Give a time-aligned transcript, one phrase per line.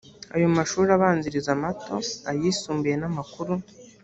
[0.35, 1.95] ayo mashuri abanziriza amato,
[2.31, 3.53] ayisumbuye n’amakuru